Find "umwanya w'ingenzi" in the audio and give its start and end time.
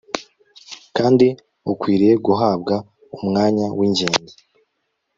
3.17-4.35